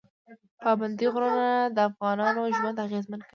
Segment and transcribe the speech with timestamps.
[0.61, 3.29] پابندی غرونه د افغانانو ژوند اغېزمن کوي.